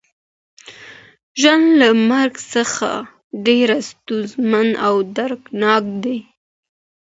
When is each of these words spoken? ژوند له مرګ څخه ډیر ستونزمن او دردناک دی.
ژوند 1.41 1.67
له 1.79 1.89
مرګ 2.09 2.33
څخه 2.53 2.89
ډیر 3.45 3.67
ستونزمن 3.89 4.67
او 4.87 4.95
دردناک 5.15 5.83
دی. 6.03 6.17